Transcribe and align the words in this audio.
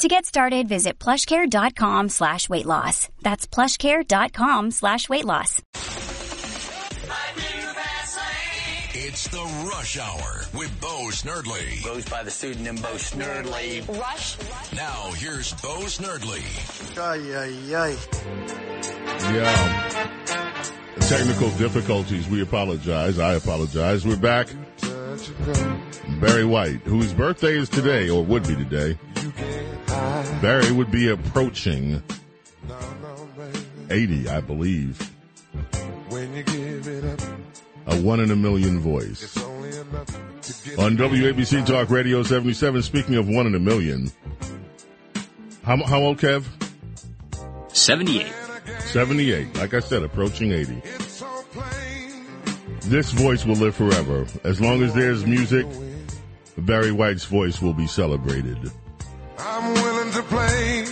To 0.00 0.08
get 0.08 0.24
started, 0.24 0.66
visit 0.66 0.98
plushcare.com 0.98 2.08
slash 2.08 2.48
weight 2.48 2.64
loss. 2.64 3.10
That's 3.20 3.46
plushcare.com 3.46 4.70
slash 4.70 5.10
weight 5.10 5.26
loss. 5.26 5.60
It's 8.94 9.28
the 9.28 9.66
Rush 9.68 9.98
Hour 9.98 10.44
with 10.54 10.80
Bo 10.80 11.08
Snerdley. 11.10 11.84
Goes 11.84 12.08
by 12.08 12.22
the 12.22 12.30
pseudonym 12.30 12.76
Bo 12.76 12.94
Snerdley. 12.94 13.86
Rush. 14.00 14.38
Now 14.74 15.10
here's 15.16 15.52
Bo 15.60 15.80
Snerdley. 15.80 16.46
Ay, 16.96 17.36
ay, 17.36 17.74
ay. 17.76 17.96
Yeah. 19.34 20.30
Technical 21.00 21.50
difficulties. 21.58 22.26
We 22.26 22.40
apologize. 22.40 23.18
I 23.18 23.34
apologize. 23.34 24.06
We're 24.06 24.16
back. 24.16 24.48
Barry 26.20 26.44
White, 26.44 26.80
whose 26.82 27.12
birthday 27.12 27.56
is 27.56 27.68
today, 27.68 28.08
or 28.10 28.24
would 28.24 28.46
be 28.46 28.54
today. 28.56 28.98
Barry 30.40 30.70
would 30.72 30.90
be 30.90 31.08
approaching 31.08 32.02
80, 33.90 34.28
I 34.28 34.40
believe. 34.40 34.98
When 36.08 36.34
you 36.34 36.42
give 36.42 36.86
it 36.88 37.04
up, 37.04 37.20
A 37.86 37.96
one 38.00 38.20
in 38.20 38.30
a 38.30 38.36
million 38.36 38.80
voice. 38.80 39.22
it's 39.22 39.36
only 39.42 39.68
enough 39.70 40.06
to 40.42 40.68
get 40.70 40.78
On 40.78 40.96
WABC 40.96 41.66
Talk 41.66 41.90
Radio 41.90 42.22
77, 42.22 42.82
speaking 42.82 43.16
of 43.16 43.28
one 43.28 43.46
in 43.46 43.54
a 43.54 43.58
million. 43.58 44.10
How, 45.62 45.76
how 45.84 46.00
old, 46.00 46.18
Kev? 46.18 46.44
78. 47.72 48.26
78. 48.80 49.56
Like 49.56 49.74
I 49.74 49.80
said, 49.80 50.02
approaching 50.02 50.52
80. 50.52 50.82
It's 52.82 52.86
so 52.86 52.88
plain. 52.88 52.90
This 52.90 53.12
voice 53.12 53.44
will 53.46 53.56
live 53.56 53.74
forever. 53.76 54.26
As 54.44 54.60
long 54.60 54.82
as 54.82 54.94
there's 54.94 55.26
music, 55.26 55.66
Barry 56.58 56.92
White's 56.92 57.24
voice 57.24 57.60
will 57.60 57.74
be 57.74 57.86
celebrated. 57.86 58.58
I'm 59.38 59.74
willing 59.74 60.12
to 60.12 60.22
play 60.22 60.84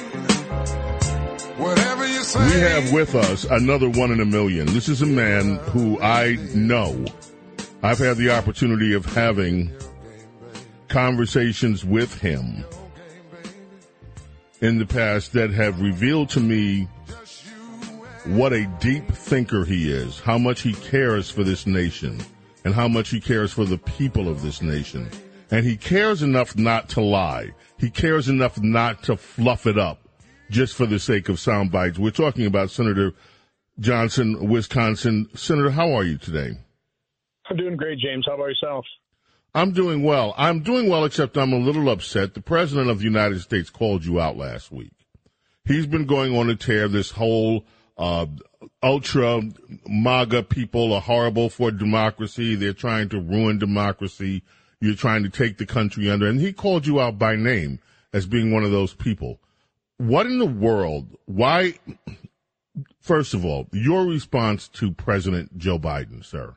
whatever 1.56 2.06
you 2.06 2.22
say. 2.22 2.45
We 2.45 2.61
have 2.61 2.92
with 2.92 3.14
us 3.14 3.45
another 3.45 3.89
one 3.89 4.11
in 4.11 4.20
a 4.20 4.25
million. 4.25 4.67
This 4.67 4.89
is 4.89 5.03
a 5.03 5.06
man 5.06 5.56
who 5.56 6.00
I 6.00 6.36
know. 6.55 7.05
I've 7.83 7.98
had 7.98 8.17
the 8.17 8.30
opportunity 8.30 8.95
of 8.95 9.05
having 9.05 9.73
conversations 10.89 11.84
with 11.84 12.19
him 12.20 12.64
in 14.61 14.78
the 14.78 14.86
past 14.86 15.33
that 15.34 15.50
have 15.50 15.80
revealed 15.80 16.30
to 16.30 16.41
me 16.41 16.89
what 18.28 18.52
a 18.52 18.66
deep 18.78 19.08
thinker 19.08 19.64
he 19.64 19.90
is, 19.90 20.20
how 20.20 20.36
much 20.36 20.60
he 20.60 20.74
cares 20.74 21.30
for 21.30 21.42
this 21.44 21.66
nation, 21.66 22.20
and 22.64 22.74
how 22.74 22.86
much 22.86 23.08
he 23.08 23.20
cares 23.20 23.52
for 23.52 23.64
the 23.64 23.78
people 23.78 24.28
of 24.28 24.42
this 24.42 24.60
nation. 24.60 25.08
And 25.50 25.64
he 25.64 25.78
cares 25.78 26.22
enough 26.22 26.54
not 26.54 26.90
to 26.90 27.00
lie. 27.00 27.52
He 27.78 27.88
cares 27.88 28.28
enough 28.28 28.60
not 28.60 29.02
to 29.04 29.16
fluff 29.16 29.66
it 29.66 29.78
up 29.78 30.00
just 30.50 30.74
for 30.74 30.84
the 30.84 30.98
sake 30.98 31.30
of 31.30 31.40
sound 31.40 31.72
bites. 31.72 31.98
We're 31.98 32.10
talking 32.10 32.44
about 32.44 32.70
Senator 32.70 33.14
Johnson, 33.80 34.48
Wisconsin. 34.48 35.30
Senator, 35.34 35.70
how 35.70 35.94
are 35.94 36.04
you 36.04 36.18
today? 36.18 36.58
I'm 37.48 37.56
doing 37.56 37.76
great, 37.76 37.98
James. 37.98 38.26
How 38.26 38.34
about 38.34 38.48
yourself? 38.48 38.84
I'm 39.54 39.72
doing 39.72 40.02
well. 40.02 40.34
I'm 40.36 40.60
doing 40.60 40.90
well, 40.90 41.06
except 41.06 41.38
I'm 41.38 41.54
a 41.54 41.58
little 41.58 41.88
upset. 41.88 42.34
The 42.34 42.42
President 42.42 42.90
of 42.90 42.98
the 42.98 43.05
United 43.05 43.40
States 43.40 43.70
called 43.70 44.05
you 44.05 44.20
out 44.20 44.36
last 44.36 44.70
week. 44.70 44.92
He's 45.64 45.86
been 45.86 46.05
going 46.05 46.36
on 46.36 46.50
a 46.50 46.56
tear. 46.56 46.88
This 46.88 47.11
whole 47.11 47.64
uh, 47.98 48.27
ultra 48.83 49.42
MAGA 49.89 50.45
people 50.45 50.92
are 50.92 51.01
horrible 51.01 51.51
for 51.51 51.70
democracy. 51.70 52.55
They're 52.55 52.73
trying 52.73 53.09
to 53.11 53.20
ruin 53.20 53.59
democracy. 53.59 54.42
You're 54.81 54.95
trying 54.95 55.25
to 55.25 55.29
take 55.29 55.59
the 55.59 55.67
country 55.67 56.09
under. 56.09 56.27
And 56.27 56.41
he 56.41 56.53
called 56.53 56.86
you 56.86 57.01
out 57.01 57.19
by 57.19 57.35
name 57.35 57.81
as 58.13 58.27
being 58.27 58.53
one 58.53 58.64
of 58.64 58.70
those 58.70 58.95
people. 58.95 59.41
What 59.97 60.27
in 60.27 60.39
the 60.39 60.47
world? 60.47 61.09
Why? 61.27 61.75
First 63.01 63.35
of 63.35 63.45
all, 63.45 63.67
your 63.73 64.05
response 64.05 64.69
to 64.69 64.92
President 64.92 65.59
Joe 65.59 65.79
Biden, 65.79 66.25
sir. 66.25 66.57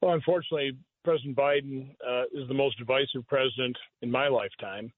Well, 0.00 0.14
unfortunately, 0.14 0.72
President 1.04 1.36
Biden 1.36 1.90
uh, 2.06 2.24
is 2.32 2.48
the 2.48 2.54
most 2.54 2.78
divisive 2.78 3.26
president 3.28 3.76
in 4.00 4.10
my 4.10 4.28
lifetime. 4.28 4.90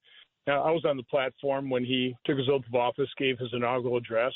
Now, 0.46 0.62
I 0.62 0.70
was 0.70 0.84
on 0.84 0.96
the 0.96 1.02
platform 1.04 1.70
when 1.70 1.84
he 1.84 2.14
took 2.26 2.38
his 2.38 2.48
oath 2.48 2.64
of 2.68 2.74
office, 2.74 3.08
gave 3.18 3.38
his 3.38 3.48
inaugural 3.52 3.96
address. 3.96 4.32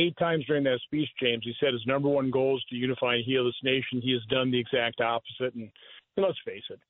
Eight 0.00 0.16
times 0.16 0.46
during 0.46 0.64
that 0.64 0.80
speech, 0.84 1.08
James, 1.22 1.42
he 1.44 1.52
said 1.60 1.74
his 1.74 1.86
number 1.86 2.08
one 2.08 2.30
goal 2.30 2.56
is 2.56 2.64
to 2.70 2.76
unify 2.76 3.16
and 3.16 3.24
heal 3.24 3.44
this 3.44 3.54
nation. 3.62 4.00
He 4.00 4.12
has 4.12 4.22
done 4.30 4.50
the 4.50 4.58
exact 4.58 5.00
opposite. 5.02 5.54
And, 5.54 5.70
and 6.16 6.26
let's 6.26 6.38
face 6.42 6.62
it, 6.70 6.80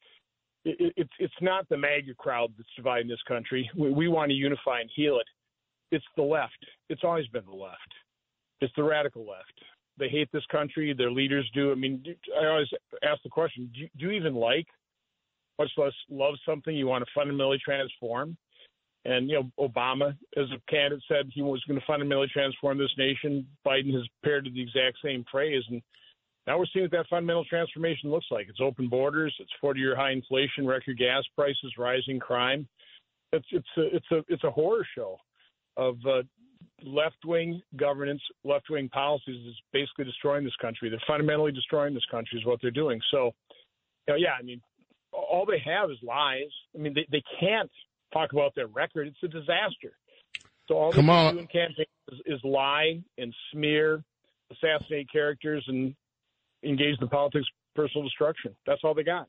it, 0.64 0.92
it, 0.96 1.08
it's 1.18 1.40
not 1.40 1.68
the 1.68 1.76
MAGA 1.76 2.14
crowd 2.14 2.52
that's 2.56 2.68
dividing 2.76 3.08
this 3.08 3.22
country. 3.26 3.68
We, 3.76 3.90
we 3.90 4.08
want 4.08 4.30
to 4.30 4.34
unify 4.34 4.80
and 4.80 4.90
heal 4.94 5.18
it. 5.18 5.26
It's 5.90 6.04
the 6.16 6.22
left. 6.22 6.64
It's 6.88 7.02
always 7.02 7.26
been 7.28 7.44
the 7.46 7.56
left. 7.56 7.92
It's 8.60 8.72
the 8.76 8.84
radical 8.84 9.26
left. 9.26 9.54
They 9.98 10.08
hate 10.08 10.28
this 10.32 10.46
country. 10.52 10.94
Their 10.96 11.10
leaders 11.10 11.50
do. 11.52 11.72
I 11.72 11.74
mean, 11.74 12.04
I 12.40 12.46
always 12.46 12.68
ask 13.02 13.22
the 13.22 13.28
question: 13.28 13.70
Do 13.74 13.88
do 13.98 14.06
you 14.06 14.12
even 14.12 14.34
like, 14.34 14.66
much 15.58 15.70
less 15.76 15.92
love 16.08 16.34
something 16.46 16.76
you 16.76 16.86
want 16.86 17.04
to 17.04 17.10
fundamentally 17.14 17.58
transform? 17.64 18.36
And 19.04 19.30
you 19.30 19.40
know, 19.40 19.68
Obama, 19.68 20.10
as 20.36 20.46
a 20.52 20.70
candidate, 20.70 21.02
said 21.08 21.30
he 21.32 21.42
was 21.42 21.62
going 21.66 21.80
to 21.80 21.86
fundamentally 21.86 22.28
transform 22.32 22.78
this 22.78 22.90
nation. 22.98 23.46
Biden 23.66 23.94
has 23.94 24.06
paired 24.22 24.48
the 24.52 24.60
exact 24.62 24.98
same 25.02 25.24
phrase, 25.30 25.62
and 25.70 25.80
now 26.46 26.58
we're 26.58 26.66
seeing 26.72 26.84
what 26.84 26.92
that 26.92 27.08
fundamental 27.08 27.44
transformation 27.44 28.10
looks 28.10 28.26
like. 28.30 28.48
It's 28.48 28.60
open 28.60 28.88
borders, 28.88 29.34
it's 29.40 29.50
40-year 29.62 29.96
high 29.96 30.12
inflation, 30.12 30.66
record 30.66 30.98
gas 30.98 31.24
prices, 31.34 31.74
rising 31.78 32.18
crime. 32.18 32.68
It's 33.32 33.46
it's 33.52 33.68
a 33.78 33.96
it's 33.96 34.10
a 34.10 34.24
it's 34.28 34.44
a 34.44 34.50
horror 34.50 34.86
show 34.94 35.16
of 35.76 35.96
uh, 36.06 36.22
left-wing 36.82 37.62
governance, 37.76 38.20
left-wing 38.44 38.88
policies 38.88 39.46
is 39.46 39.54
basically 39.72 40.04
destroying 40.04 40.44
this 40.44 40.56
country. 40.60 40.90
They're 40.90 41.00
fundamentally 41.06 41.52
destroying 41.52 41.94
this 41.94 42.06
country 42.10 42.38
is 42.38 42.44
what 42.44 42.58
they're 42.60 42.70
doing. 42.70 43.00
So, 43.10 43.30
you 44.06 44.14
know, 44.14 44.16
yeah, 44.16 44.32
I 44.38 44.42
mean, 44.42 44.60
all 45.12 45.46
they 45.46 45.62
have 45.64 45.90
is 45.90 45.98
lies. 46.02 46.50
I 46.74 46.78
mean, 46.78 46.94
they, 46.94 47.06
they 47.10 47.22
can't 47.38 47.70
talk 48.12 48.32
about 48.32 48.54
their 48.54 48.66
record. 48.66 49.08
It's 49.08 49.22
a 49.22 49.28
disaster. 49.28 49.92
So 50.68 50.76
all 50.76 50.92
Come 50.92 51.06
they 51.06 51.12
on. 51.12 51.34
do 51.34 51.40
in 51.40 51.46
campaigns 51.46 51.88
is, 52.12 52.20
is 52.26 52.40
lie 52.44 53.00
and 53.18 53.34
smear, 53.52 54.02
assassinate 54.50 55.10
characters, 55.12 55.64
and 55.68 55.94
engage 56.62 56.94
in 56.94 57.00
the 57.00 57.06
politics 57.08 57.46
personal 57.74 58.04
destruction. 58.04 58.54
That's 58.66 58.80
all 58.84 58.94
they 58.94 59.02
got. 59.02 59.28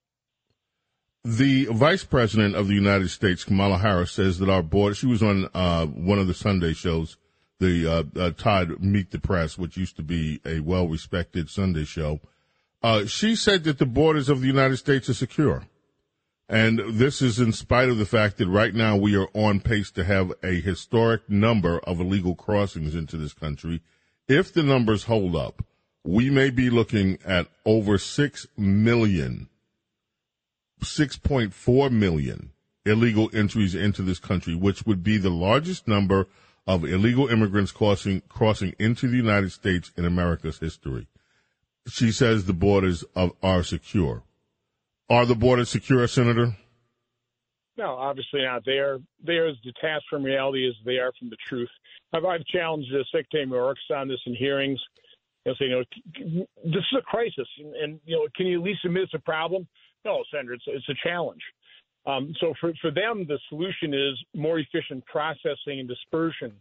The 1.24 1.66
Vice 1.66 2.04
President 2.04 2.56
of 2.56 2.68
the 2.68 2.74
United 2.74 3.10
States, 3.10 3.44
Kamala 3.44 3.78
Harris, 3.78 4.12
says 4.12 4.40
that 4.40 4.50
our 4.50 4.64
border. 4.64 4.96
She 4.96 5.06
was 5.06 5.22
on 5.22 5.48
uh, 5.54 5.86
one 5.86 6.18
of 6.18 6.28
the 6.28 6.34
Sunday 6.34 6.74
shows, 6.74 7.18
the 7.60 7.88
uh, 7.88 8.20
uh, 8.20 8.32
Todd 8.32 8.82
Meet 8.82 9.12
the 9.12 9.20
Press, 9.20 9.58
which 9.58 9.78
used 9.78 9.96
to 9.98 10.04
be 10.04 10.42
a 10.46 10.62
well-respected 10.62 11.50
Sunday 11.50 11.84
show. 11.84 12.20
Uh, 12.82 13.06
she 13.06 13.36
said 13.36 13.64
that 13.66 13.78
the 13.78 13.86
borders 13.86 14.30
of 14.30 14.42
the 14.42 14.48
United 14.48 14.78
States 14.78 15.10
are 15.10 15.14
secure, 15.14 15.64
and 16.52 16.82
this 16.86 17.22
is 17.22 17.40
in 17.40 17.54
spite 17.54 17.88
of 17.88 17.98
the 17.98 18.06
fact 18.06 18.38
that 18.38 18.50
right 18.50 18.76
now 18.76 18.98
we 18.98 19.16
are 19.16 19.30
on 19.34 19.62
pace 19.62 19.90
to 19.92 20.04
have 20.04 20.34
a 20.44 20.60
historic 20.60 21.30
number 21.30 21.80
of 21.80 22.02
illegal 22.02 22.36
crossings 22.36 22.94
into 22.94 23.16
this 23.16 23.32
country. 23.32 23.82
If 24.28 24.54
the 24.54 24.62
numbers 24.62 25.06
hold 25.06 25.34
up, 25.34 25.64
we 26.04 26.30
may 26.30 26.50
be 26.50 26.70
looking 26.70 27.20
at 27.26 27.48
over 27.66 27.98
six 27.98 28.48
million 28.58 29.48
6.4 30.82 31.92
million 31.92 32.52
illegal 32.86 33.30
entries 33.34 33.74
into 33.74 34.02
this 34.02 34.20
country, 34.20 34.54
which 34.54 34.86
would 34.86 35.04
be 35.04 35.18
the 35.18 35.30
largest 35.30 35.88
number 35.88 36.28
of 36.68 36.84
illegal 36.84 37.30
immigrants 37.30 37.72
crossing 37.72 38.22
crossing 38.28 38.76
into 38.78 39.08
the 39.08 39.16
United 39.16 39.54
States 39.54 39.92
in 39.96 40.04
America's 40.04 40.60
history. 40.60 41.08
She 41.88 42.12
says 42.12 42.44
the 42.44 42.54
borders 42.54 43.04
of, 43.16 43.32
are 43.42 43.64
secure. 43.64 44.24
Are 45.12 45.26
the 45.26 45.36
borders 45.36 45.68
secure, 45.68 46.08
Senator? 46.08 46.56
No, 47.78 47.96
obviously 47.96 48.44
not. 48.44 48.64
They 48.66 48.80
are 48.80 49.00
they 49.22 49.34
are 49.34 49.48
as 49.48 49.58
detached 49.62 50.06
from 50.10 50.24
reality 50.24 50.66
as 50.66 50.74
they 50.86 51.00
are 51.00 51.12
from 51.20 51.30
the 51.30 51.36
truth. 51.50 51.70
I've, 52.14 52.24
I've 52.24 52.46
challenged 52.46 52.88
uh, 52.96 53.04
Secretary 53.12 53.46
Mayorkas 53.46 53.94
on 53.94 54.08
this 54.08 54.22
in 54.26 54.36
hearings. 54.36 54.80
You 55.46 55.52
know, 55.70 55.84
you 56.16 56.26
know, 56.30 56.46
this 56.64 56.84
is 56.92 56.98
a 56.98 57.02
crisis, 57.02 57.48
and, 57.60 57.76
and 57.76 58.00
you 58.06 58.16
know, 58.16 58.28
can 58.38 58.46
you 58.46 58.60
at 58.60 58.64
least 58.64 58.86
admit 58.86 59.04
it's 59.04 59.14
a 59.14 59.20
problem? 59.20 59.68
No, 60.06 60.24
Senator, 60.32 60.54
it's 60.54 60.64
it's 60.68 60.88
a 60.88 60.96
challenge. 61.04 61.42
Um, 62.06 62.34
so 62.40 62.54
for 62.62 62.72
for 62.82 62.92
them, 62.92 63.26
the 63.28 63.38
solution 63.50 63.94
is 63.94 64.18
more 64.34 64.60
efficient 64.60 65.06
processing 65.08 65.82
and 65.82 65.90
dispersion 65.90 66.54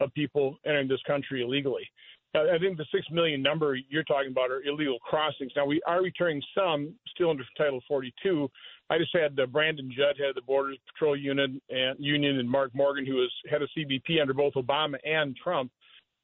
of 0.00 0.12
people 0.12 0.58
entering 0.66 0.88
this 0.88 1.02
country 1.06 1.40
illegally. 1.40 1.88
I 2.34 2.58
think 2.58 2.76
the 2.76 2.86
six 2.92 3.06
million 3.10 3.42
number 3.42 3.76
you're 3.88 4.02
talking 4.04 4.32
about 4.32 4.50
are 4.50 4.62
illegal 4.62 4.98
crossings. 4.98 5.52
Now 5.54 5.66
we 5.66 5.80
are 5.86 6.02
returning 6.02 6.42
some 6.54 6.94
still 7.14 7.30
under 7.30 7.44
Title 7.56 7.80
42. 7.86 8.50
I 8.90 8.98
just 8.98 9.14
had 9.14 9.38
uh, 9.38 9.46
Brandon 9.46 9.90
Judd, 9.96 10.16
head 10.18 10.30
of 10.30 10.34
the 10.34 10.42
Border 10.42 10.74
Patrol 10.92 11.16
Unit 11.16 11.50
and 11.70 11.96
Union, 11.98 12.38
and 12.38 12.50
Mark 12.50 12.74
Morgan, 12.74 13.06
who 13.06 13.14
was 13.14 13.32
head 13.48 13.62
of 13.62 13.68
CBP 13.76 14.20
under 14.20 14.34
both 14.34 14.54
Obama 14.54 14.96
and 15.04 15.36
Trump. 15.36 15.70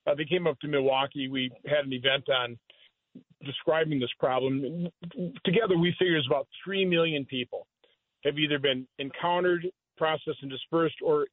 Uh, 0.06 0.14
they 0.14 0.24
came 0.24 0.46
up 0.46 0.58
to 0.60 0.68
Milwaukee. 0.68 1.28
We 1.28 1.50
had 1.66 1.84
an 1.84 1.92
event 1.92 2.28
on 2.28 2.58
describing 3.44 4.00
this 4.00 4.10
problem. 4.18 4.88
Together, 5.44 5.78
we 5.78 5.94
figure 5.98 6.16
it's 6.16 6.26
about 6.26 6.48
three 6.64 6.84
million 6.84 7.24
people 7.24 7.66
have 8.24 8.38
either 8.38 8.58
been 8.58 8.86
encountered, 8.98 9.66
processed, 9.96 10.42
and 10.42 10.50
dispersed, 10.50 10.96
or 11.02 11.26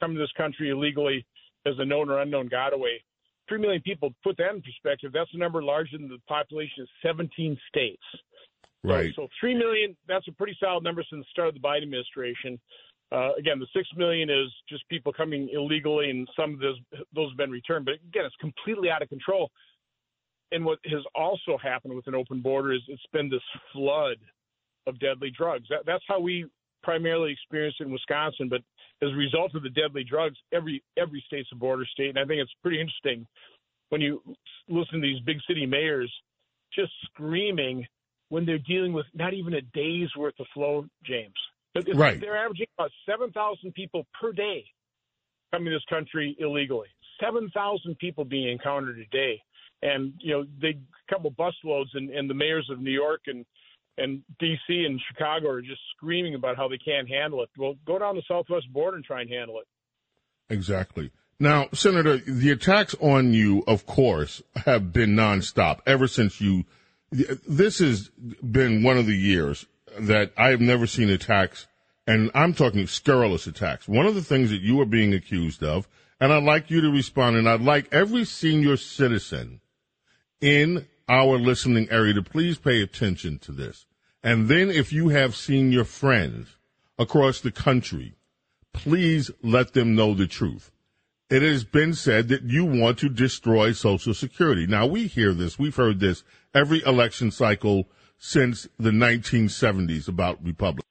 come 0.00 0.14
to 0.14 0.20
this 0.20 0.32
country 0.36 0.70
illegally 0.70 1.26
as 1.66 1.74
a 1.78 1.84
known 1.84 2.08
or 2.10 2.20
unknown 2.20 2.48
gotaway. 2.48 2.98
Three 3.48 3.58
million 3.58 3.82
people. 3.82 4.14
Put 4.22 4.36
that 4.38 4.54
in 4.54 4.62
perspective. 4.62 5.12
That's 5.12 5.30
a 5.34 5.38
number 5.38 5.62
larger 5.62 5.98
than 5.98 6.08
the 6.08 6.18
population 6.28 6.82
of 6.82 6.88
17 7.02 7.56
states. 7.68 8.02
Right. 8.84 9.12
So, 9.16 9.22
so 9.22 9.28
three 9.40 9.54
million. 9.54 9.96
That's 10.06 10.26
a 10.28 10.32
pretty 10.32 10.56
solid 10.60 10.84
number 10.84 11.04
since 11.10 11.24
the 11.24 11.30
start 11.30 11.48
of 11.48 11.54
the 11.54 11.60
Biden 11.60 11.82
administration. 11.82 12.58
Uh, 13.10 13.30
again, 13.38 13.58
the 13.58 13.66
six 13.74 13.88
million 13.96 14.28
is 14.28 14.48
just 14.68 14.86
people 14.88 15.12
coming 15.12 15.48
illegally, 15.52 16.10
and 16.10 16.28
some 16.38 16.54
of 16.54 16.60
those 16.60 16.78
those 17.14 17.30
have 17.30 17.38
been 17.38 17.50
returned. 17.50 17.86
But 17.86 17.94
again, 17.94 18.24
it's 18.24 18.36
completely 18.40 18.90
out 18.90 19.02
of 19.02 19.08
control. 19.08 19.50
And 20.52 20.64
what 20.64 20.78
has 20.86 21.02
also 21.14 21.58
happened 21.62 21.94
with 21.94 22.06
an 22.06 22.14
open 22.14 22.40
border 22.40 22.72
is 22.72 22.80
it's 22.88 23.02
been 23.12 23.28
this 23.28 23.42
flood 23.72 24.16
of 24.86 24.98
deadly 24.98 25.30
drugs. 25.36 25.66
That, 25.68 25.80
that's 25.84 26.04
how 26.08 26.20
we 26.20 26.46
primarily 26.88 27.32
experienced 27.32 27.82
in 27.82 27.92
Wisconsin. 27.92 28.48
But 28.48 28.62
as 29.06 29.12
a 29.12 29.16
result 29.16 29.54
of 29.54 29.62
the 29.62 29.68
deadly 29.68 30.04
drugs, 30.04 30.36
every 30.54 30.82
every 30.96 31.22
state's 31.26 31.50
a 31.52 31.54
border 31.54 31.84
state, 31.92 32.08
and 32.08 32.18
I 32.18 32.24
think 32.24 32.40
it's 32.40 32.54
pretty 32.62 32.80
interesting 32.80 33.26
when 33.90 34.00
you 34.00 34.22
listen 34.70 34.94
to 34.94 35.06
these 35.06 35.20
big 35.26 35.36
city 35.46 35.66
mayors 35.66 36.10
just 36.74 36.92
screaming 37.04 37.86
when 38.30 38.46
they're 38.46 38.64
dealing 38.66 38.94
with 38.94 39.04
not 39.12 39.34
even 39.34 39.52
a 39.54 39.60
day's 39.74 40.08
worth 40.16 40.38
of 40.40 40.46
flow, 40.54 40.86
James. 41.04 41.34
Right. 41.94 42.18
They're 42.20 42.36
averaging 42.36 42.66
about 42.78 42.90
7,000 43.06 43.72
people 43.74 44.06
per 44.18 44.32
day 44.32 44.64
coming 45.52 45.66
to 45.66 45.76
this 45.76 45.84
country 45.88 46.36
illegally. 46.38 46.88
7,000 47.20 47.98
people 47.98 48.24
being 48.24 48.48
encountered 48.50 48.98
a 48.98 49.16
day. 49.16 49.40
And, 49.82 50.12
you 50.20 50.32
know, 50.32 50.44
they 50.60 50.70
a 50.70 51.14
couple 51.14 51.30
busloads 51.30 51.88
and, 51.94 52.10
and 52.10 52.28
the 52.28 52.34
mayors 52.34 52.68
of 52.70 52.80
New 52.80 52.90
York 52.90 53.22
and, 53.26 53.46
and 53.98 54.22
D.C. 54.38 54.84
and 54.84 55.00
Chicago 55.12 55.48
are 55.48 55.60
just 55.60 55.80
screaming 55.96 56.34
about 56.34 56.56
how 56.56 56.68
they 56.68 56.78
can't 56.78 57.08
handle 57.08 57.42
it. 57.42 57.50
Well, 57.56 57.74
go 57.86 57.98
down 57.98 58.16
the 58.16 58.22
southwest 58.28 58.72
border 58.72 58.96
and 58.96 59.04
try 59.04 59.22
and 59.22 59.30
handle 59.30 59.58
it. 59.60 59.66
Exactly. 60.52 61.10
Now, 61.40 61.68
Senator, 61.72 62.16
the 62.18 62.50
attacks 62.50 62.96
on 63.00 63.32
you, 63.32 63.62
of 63.66 63.86
course, 63.86 64.42
have 64.66 64.92
been 64.92 65.10
nonstop 65.10 65.80
ever 65.86 66.08
since 66.08 66.40
you. 66.40 66.64
This 67.10 67.78
has 67.78 68.08
been 68.08 68.82
one 68.82 68.98
of 68.98 69.06
the 69.06 69.16
years 69.16 69.66
that 69.98 70.32
I 70.36 70.50
have 70.50 70.60
never 70.60 70.86
seen 70.86 71.10
attacks, 71.10 71.66
and 72.06 72.30
I'm 72.34 72.54
talking 72.54 72.86
scurrilous 72.86 73.46
attacks. 73.46 73.86
One 73.88 74.06
of 74.06 74.14
the 74.14 74.22
things 74.22 74.50
that 74.50 74.62
you 74.62 74.80
are 74.80 74.86
being 74.86 75.14
accused 75.14 75.62
of, 75.62 75.88
and 76.20 76.32
I'd 76.32 76.42
like 76.42 76.70
you 76.70 76.80
to 76.80 76.90
respond, 76.90 77.36
and 77.36 77.48
I'd 77.48 77.60
like 77.60 77.92
every 77.92 78.24
senior 78.24 78.76
citizen 78.76 79.60
in 80.40 80.86
our 81.08 81.38
listening 81.38 81.88
area 81.90 82.14
to 82.14 82.22
please 82.22 82.58
pay 82.58 82.82
attention 82.82 83.38
to 83.40 83.52
this. 83.52 83.86
And 84.22 84.48
then 84.48 84.70
if 84.70 84.92
you 84.92 85.08
have 85.08 85.36
senior 85.36 85.84
friends 85.84 86.56
across 86.98 87.40
the 87.40 87.52
country, 87.52 88.14
please 88.72 89.30
let 89.42 89.72
them 89.74 89.94
know 89.94 90.14
the 90.14 90.26
truth. 90.26 90.70
It 91.30 91.42
has 91.42 91.64
been 91.64 91.94
said 91.94 92.28
that 92.28 92.44
you 92.44 92.64
want 92.64 92.98
to 92.98 93.08
destroy 93.08 93.72
Social 93.72 94.14
Security. 94.14 94.66
Now 94.66 94.86
we 94.86 95.06
hear 95.06 95.34
this. 95.34 95.58
We've 95.58 95.76
heard 95.76 96.00
this 96.00 96.24
every 96.54 96.82
election 96.84 97.30
cycle 97.30 97.88
since 98.16 98.66
the 98.78 98.90
1970s 98.90 100.08
about 100.08 100.42
Republicans. 100.42 100.84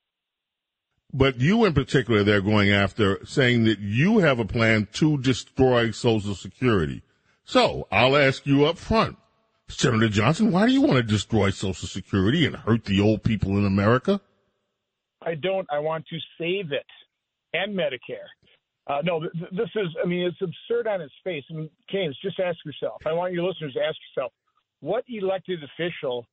But 1.11 1.39
you 1.39 1.65
in 1.65 1.73
particular, 1.73 2.23
they're 2.23 2.41
going 2.41 2.71
after 2.71 3.25
saying 3.25 3.63
that 3.63 3.79
you 3.79 4.19
have 4.19 4.39
a 4.39 4.45
plan 4.45 4.87
to 4.93 5.17
destroy 5.17 5.91
Social 5.91 6.35
Security. 6.35 7.01
So 7.43 7.87
I'll 7.91 8.15
ask 8.15 8.45
you 8.45 8.65
up 8.65 8.77
front, 8.77 9.17
Senator 9.69 10.09
Johnson, 10.09 10.51
why 10.51 10.65
do 10.65 10.71
you 10.71 10.81
want 10.81 10.95
to 10.97 11.03
destroy 11.03 11.49
Social 11.49 11.87
Security 11.87 12.45
and 12.45 12.55
hurt 12.55 12.85
the 12.85 13.01
old 13.01 13.23
people 13.23 13.57
in 13.57 13.65
America? 13.65 14.21
I 15.21 15.35
don't. 15.35 15.67
I 15.71 15.79
want 15.79 16.05
to 16.07 16.17
save 16.39 16.71
it 16.71 16.85
and 17.53 17.77
Medicare. 17.77 18.27
Uh, 18.87 19.01
no, 19.03 19.19
th- 19.19 19.33
th- 19.33 19.51
this 19.51 19.69
is. 19.75 19.87
I 20.01 20.07
mean, 20.07 20.25
it's 20.25 20.37
absurd 20.41 20.87
on 20.87 21.01
its 21.01 21.13
face. 21.23 21.43
I 21.49 21.53
mean, 21.53 21.69
James, 21.91 22.17
just 22.23 22.39
ask 22.39 22.57
yourself. 22.65 23.01
I 23.05 23.11
want 23.13 23.33
your 23.33 23.43
listeners 23.43 23.73
to 23.73 23.81
ask 23.81 23.97
yourself: 24.15 24.31
What 24.79 25.03
elected 25.09 25.59
official 25.63 26.25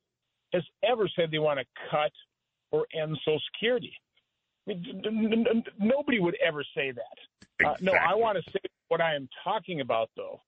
has 0.53 0.63
ever 0.89 1.09
said 1.17 1.31
they 1.33 1.39
want 1.41 1.59
to 1.59 1.67
cut 1.91 2.13
or 2.71 2.87
end 2.95 3.17
Social 3.25 3.41
Security? 3.53 3.93
I 4.67 4.71
mean, 4.71 4.83
d- 4.83 4.93
d- 5.03 5.45
n- 5.51 5.65
nobody 5.79 6.21
would 6.21 6.37
ever 6.47 6.65
say 6.77 6.93
that. 6.93 7.67
Uh, 7.67 7.75
no, 7.81 7.93
I 7.93 8.15
want 8.15 8.39
to 8.43 8.51
say 8.53 8.61
what 8.89 9.01
I 9.01 9.15
am 9.17 9.29
talking 9.43 9.81
about, 9.81 10.11
though, 10.17 10.41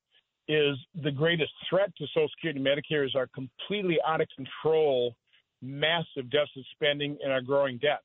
is 0.49 0.77
the 1.03 1.11
greatest 1.11 1.53
threat 1.69 1.95
to 1.97 2.07
Social 2.09 2.29
Security 2.37 2.61
and 2.61 2.67
Medicare 2.67 3.05
is 3.05 3.15
our 3.15 3.27
completely 3.29 3.99
out 4.07 4.21
of 4.21 4.29
control, 4.35 5.15
massive 5.63 6.31
deficit 6.31 6.65
spending 6.73 7.19
and 7.23 7.33
our 7.33 7.41
growing 7.41 7.79
debt. 7.79 8.03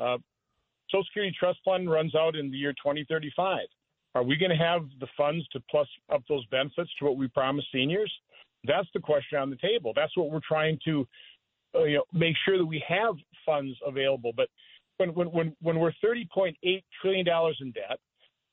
Uh, 0.00 0.18
Social 0.90 1.04
Security 1.04 1.34
Trust 1.38 1.58
Fund 1.64 1.90
runs 1.90 2.14
out 2.14 2.34
in 2.34 2.50
the 2.50 2.56
year 2.56 2.72
2035. 2.72 3.60
Are 4.14 4.22
we 4.22 4.36
going 4.36 4.50
to 4.50 4.56
have 4.56 4.82
the 5.00 5.06
funds 5.16 5.46
to 5.48 5.60
plus 5.70 5.88
up 6.12 6.22
those 6.28 6.44
benefits 6.46 6.90
to 6.98 7.04
what 7.04 7.16
we 7.16 7.28
promised 7.28 7.68
seniors? 7.72 8.12
That's 8.64 8.88
the 8.94 9.00
question 9.00 9.38
on 9.38 9.50
the 9.50 9.56
table. 9.56 9.92
That's 9.94 10.16
what 10.16 10.30
we're 10.30 10.40
trying 10.46 10.78
to 10.86 11.06
uh, 11.74 11.84
you 11.84 11.96
know, 11.96 12.04
make 12.12 12.34
sure 12.44 12.58
that 12.58 12.64
we 12.64 12.82
have 12.88 13.14
funds 13.44 13.76
available. 13.86 14.32
But 14.36 14.48
when 14.96 15.10
when 15.10 15.28
when, 15.28 15.56
when 15.62 15.78
we're 15.78 15.92
30.8 16.04 16.54
trillion 17.00 17.24
dollars 17.24 17.58
in 17.60 17.70
debt, 17.72 17.98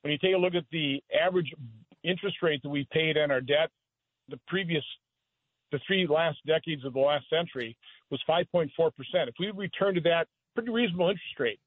when 0.02 0.12
you 0.12 0.18
take 0.18 0.34
a 0.34 0.38
look 0.38 0.54
at 0.54 0.64
the 0.70 1.02
average 1.18 1.52
interest 2.08 2.36
rate 2.42 2.62
that 2.62 2.68
we 2.68 2.86
paid 2.92 3.18
on 3.18 3.30
our 3.30 3.40
debt, 3.40 3.70
the 4.28 4.38
previous 4.48 4.84
the 5.72 5.80
three 5.86 6.06
last 6.06 6.38
decades 6.46 6.84
of 6.84 6.92
the 6.92 7.00
last 7.00 7.28
century 7.28 7.76
was 8.10 8.20
5.4 8.28 8.70
percent. 8.94 9.28
If 9.28 9.34
we 9.38 9.50
return 9.50 9.94
to 9.94 10.00
that 10.02 10.28
pretty 10.54 10.70
reasonable 10.70 11.08
interest 11.08 11.38
rate, 11.38 11.60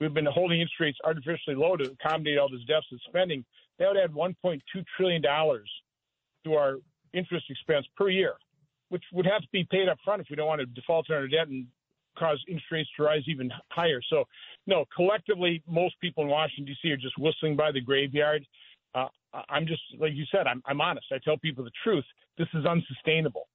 we've 0.00 0.12
been 0.14 0.26
holding 0.26 0.60
interest 0.60 0.80
rates 0.80 0.98
artificially 1.04 1.56
low 1.56 1.76
to 1.76 1.92
accommodate 1.92 2.38
all 2.38 2.48
this 2.48 2.64
deficit 2.66 3.00
spending. 3.08 3.44
That 3.78 3.88
would 3.88 3.96
add 3.96 4.12
1.2 4.12 4.60
trillion 4.96 5.22
dollars 5.22 5.70
to 6.44 6.54
our 6.54 6.76
interest 7.12 7.46
expense 7.48 7.86
per 7.96 8.08
year, 8.08 8.34
which 8.88 9.04
would 9.12 9.26
have 9.26 9.42
to 9.42 9.48
be 9.52 9.66
paid 9.70 9.88
up 9.88 9.98
front 10.04 10.20
if 10.20 10.26
we 10.30 10.36
don't 10.36 10.48
want 10.48 10.60
to 10.60 10.66
default 10.66 11.10
on 11.10 11.16
our 11.16 11.28
debt 11.28 11.48
and 11.48 11.66
cause 12.18 12.42
interest 12.48 12.66
rates 12.70 12.90
to 12.96 13.02
rise 13.02 13.22
even 13.26 13.50
higher. 13.70 14.00
So, 14.08 14.24
no, 14.66 14.84
collectively, 14.94 15.62
most 15.66 15.94
people 16.00 16.24
in 16.24 16.30
Washington 16.30 16.66
D.C. 16.66 16.92
are 16.92 16.96
just 16.96 17.18
whistling 17.18 17.56
by 17.56 17.72
the 17.72 17.80
graveyard. 17.80 18.46
Uh, 18.94 19.08
I'm 19.48 19.66
just 19.66 19.82
like 19.98 20.12
you 20.14 20.24
said. 20.30 20.46
I'm, 20.46 20.62
I'm 20.66 20.80
honest. 20.80 21.06
I 21.12 21.18
tell 21.24 21.36
people 21.36 21.64
the 21.64 21.72
truth. 21.82 22.04
This 22.38 22.48
is 22.54 22.64
unsustainable. 22.64 23.48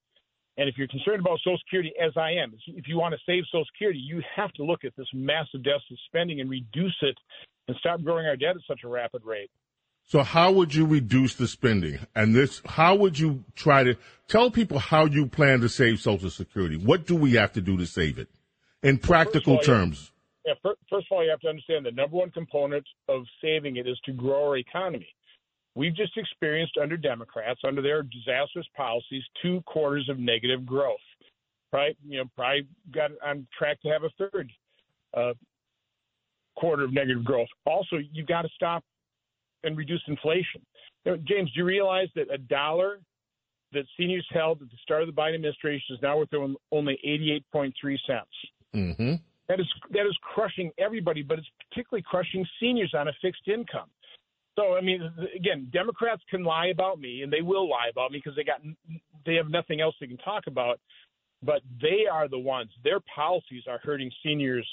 And 0.57 0.67
if 0.67 0.77
you're 0.77 0.89
concerned 0.89 1.21
about 1.21 1.39
Social 1.39 1.57
Security, 1.59 1.93
as 2.03 2.11
I 2.17 2.31
am, 2.31 2.53
if 2.67 2.85
you 2.87 2.97
want 2.97 3.13
to 3.13 3.19
save 3.25 3.43
Social 3.45 3.65
Security, 3.73 3.99
you 3.99 4.21
have 4.35 4.51
to 4.53 4.63
look 4.63 4.83
at 4.83 4.93
this 4.97 5.07
massive 5.13 5.63
deficit 5.63 5.97
spending 6.07 6.41
and 6.41 6.49
reduce 6.49 6.97
it 7.01 7.17
and 7.69 7.77
stop 7.79 8.01
growing 8.03 8.25
our 8.25 8.35
debt 8.35 8.57
at 8.57 8.61
such 8.67 8.81
a 8.83 8.89
rapid 8.89 9.23
rate. 9.23 9.49
So 10.05 10.23
how 10.23 10.51
would 10.51 10.73
you 10.75 10.85
reduce 10.85 11.35
the 11.35 11.47
spending? 11.47 11.99
And 12.15 12.35
this, 12.35 12.61
how 12.65 12.95
would 12.95 13.17
you 13.17 13.45
try 13.55 13.83
to 13.83 13.95
tell 14.27 14.51
people 14.51 14.79
how 14.79 15.05
you 15.05 15.27
plan 15.27 15.61
to 15.61 15.69
save 15.69 16.01
Social 16.01 16.29
Security? 16.29 16.75
What 16.75 17.05
do 17.05 17.15
we 17.15 17.33
have 17.33 17.53
to 17.53 17.61
do 17.61 17.77
to 17.77 17.85
save 17.85 18.17
it 18.17 18.27
in 18.83 18.97
practical 18.97 19.57
all, 19.57 19.61
terms? 19.61 20.11
Yeah, 20.45 20.55
first 20.63 20.79
of 20.91 21.03
all, 21.11 21.23
you 21.23 21.29
have 21.29 21.41
to 21.41 21.47
understand 21.47 21.85
the 21.85 21.91
number 21.91 22.17
one 22.17 22.31
component 22.31 22.85
of 23.07 23.23
saving 23.41 23.77
it 23.77 23.87
is 23.87 23.99
to 24.05 24.11
grow 24.11 24.49
our 24.49 24.57
economy. 24.57 25.07
We've 25.75 25.95
just 25.95 26.17
experienced 26.17 26.77
under 26.81 26.97
Democrats, 26.97 27.61
under 27.63 27.81
their 27.81 28.03
disastrous 28.03 28.67
policies, 28.75 29.23
two 29.41 29.61
quarters 29.65 30.07
of 30.09 30.19
negative 30.19 30.65
growth. 30.65 30.97
Right? 31.71 31.95
You 32.03 32.19
know, 32.19 32.23
probably 32.35 32.67
got 32.91 33.11
on 33.23 33.47
track 33.57 33.79
to 33.81 33.89
have 33.89 34.03
a 34.03 34.09
third 34.17 34.51
uh, 35.15 35.33
quarter 36.57 36.83
of 36.83 36.93
negative 36.93 37.23
growth. 37.23 37.47
Also, 37.65 37.97
you've 38.11 38.27
got 38.27 38.41
to 38.41 38.49
stop 38.55 38.83
and 39.63 39.77
reduce 39.77 40.01
inflation. 40.07 40.61
You 41.05 41.11
know, 41.11 41.17
James, 41.27 41.51
do 41.53 41.59
you 41.59 41.65
realize 41.65 42.07
that 42.15 42.31
a 42.33 42.37
dollar 42.37 42.99
that 43.71 43.85
seniors 43.97 44.25
held 44.31 44.61
at 44.61 44.69
the 44.69 44.77
start 44.81 45.03
of 45.03 45.07
the 45.07 45.13
Biden 45.13 45.35
administration 45.35 45.95
is 45.95 46.01
now 46.01 46.17
worth 46.17 46.29
only 46.71 46.99
88.3 47.53 47.73
cents? 48.07 48.25
Mm-hmm. 48.75 49.13
That 49.47 49.59
is 49.59 49.67
that 49.91 50.05
is 50.05 50.15
crushing 50.21 50.71
everybody, 50.77 51.23
but 51.23 51.39
it's 51.39 51.47
particularly 51.69 52.03
crushing 52.07 52.45
seniors 52.59 52.93
on 52.95 53.07
a 53.07 53.11
fixed 53.19 53.47
income. 53.47 53.89
So 54.57 54.75
I 54.75 54.81
mean, 54.81 55.01
again, 55.35 55.69
Democrats 55.71 56.21
can 56.29 56.43
lie 56.43 56.67
about 56.67 56.99
me, 56.99 57.23
and 57.23 57.31
they 57.31 57.41
will 57.41 57.69
lie 57.69 57.89
about 57.89 58.11
me 58.11 58.21
because 58.23 58.35
they 58.35 58.43
got 58.43 58.61
they 59.25 59.35
have 59.35 59.49
nothing 59.49 59.81
else 59.81 59.95
they 59.99 60.07
can 60.07 60.17
talk 60.17 60.47
about. 60.47 60.79
But 61.41 61.61
they 61.81 62.05
are 62.11 62.27
the 62.27 62.39
ones. 62.39 62.69
Their 62.83 62.99
policies 63.15 63.63
are 63.69 63.79
hurting 63.81 64.11
seniors 64.23 64.67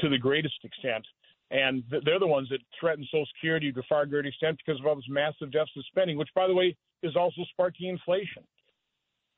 to 0.00 0.08
the 0.08 0.16
greatest 0.16 0.54
extent, 0.64 1.06
and 1.50 1.84
they're 1.90 2.18
the 2.18 2.26
ones 2.26 2.48
that 2.50 2.60
threaten 2.80 3.04
Social 3.10 3.26
Security 3.34 3.70
to 3.72 3.82
far 3.88 4.06
greater 4.06 4.28
extent 4.28 4.58
because 4.64 4.80
of 4.80 4.86
all 4.86 4.96
this 4.96 5.04
massive 5.08 5.52
deficit 5.52 5.84
spending, 5.88 6.16
which, 6.16 6.30
by 6.34 6.46
the 6.46 6.54
way, 6.54 6.74
is 7.02 7.16
also 7.16 7.42
sparking 7.50 7.90
inflation. 7.90 8.44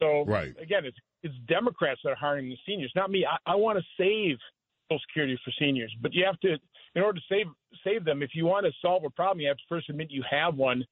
So 0.01 0.25
Right. 0.25 0.55
again, 0.61 0.85
it's 0.85 0.99
it's 1.23 1.35
Democrats 1.49 2.01
that 2.05 2.11
are 2.11 2.17
harming 2.17 2.49
the 2.49 2.59
seniors, 2.67 2.93
not 2.95 3.11
me. 3.11 3.27
I, 3.27 3.39
I 3.51 3.57
want 3.57 3.79
to 3.79 3.85
save 3.99 4.39
Social 4.89 5.01
Security 5.09 5.39
for 5.45 5.51
seniors, 5.59 5.93
but 6.01 6.15
you 6.15 6.25
have 6.25 6.39
to, 6.41 6.57
in 6.97 7.03
order 7.03 7.21
to 7.21 7.27
save 7.29 7.47
save 7.85 8.05
them, 8.05 8.23
if 8.23 8.31
you 8.35 8.47
want 8.47 8.67
to 8.67 8.73
solve 8.83 9.05
a 9.05 9.11
problem, 9.11 9.41
you 9.41 9.49
have 9.49 9.59
to 9.59 9.63
first 9.69 9.89
admit 9.89 10.09
you 10.11 10.25
have 10.29 10.57
one. 10.57 10.85